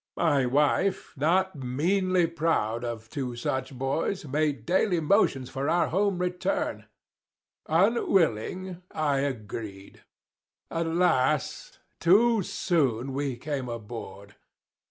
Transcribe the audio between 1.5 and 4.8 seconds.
meanly proud of two such boys, Made